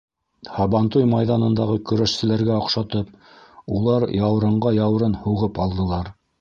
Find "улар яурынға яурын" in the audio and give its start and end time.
3.77-5.19